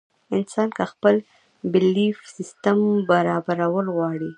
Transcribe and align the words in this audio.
انسان 0.37 0.67
کۀ 0.77 0.83
خپل 0.93 1.15
بيليف 1.71 2.17
سسټم 2.35 2.79
برابرول 3.09 3.85
غواړي 3.95 4.29